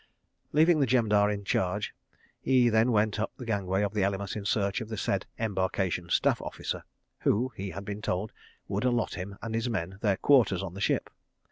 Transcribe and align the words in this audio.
Leaving 0.51 0.79
the 0.79 0.87
Jemadar 0.87 1.29
in 1.29 1.43
charge, 1.43 1.93
he 2.39 2.69
then 2.69 2.91
went 2.91 3.19
up 3.19 3.31
the 3.37 3.45
gangway 3.45 3.83
of 3.83 3.93
the 3.93 4.01
Elymas 4.01 4.35
in 4.35 4.43
search 4.45 4.81
of 4.81 4.89
the 4.89 4.97
said 4.97 5.27
Embarkation 5.37 6.09
Staff 6.09 6.41
Officer, 6.41 6.83
who, 7.19 7.51
he 7.55 7.69
had 7.69 7.85
been 7.85 8.01
told, 8.01 8.31
would 8.67 8.83
allot 8.83 9.13
him 9.13 9.37
and 9.43 9.53
his 9.53 9.69
men 9.69 9.99
their 10.01 10.17
quarters 10.17 10.63
on 10.63 10.73
the 10.73 10.81
ship. 10.81 11.11